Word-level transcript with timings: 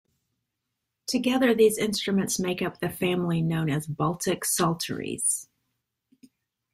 Together 1.05 1.53
these 1.53 1.77
instruments 1.77 2.39
make 2.39 2.59
up 2.63 2.79
the 2.79 2.89
family 2.89 3.39
known 3.43 3.69
as 3.69 3.85
Baltic 3.85 4.43
psalteries. 4.45 5.47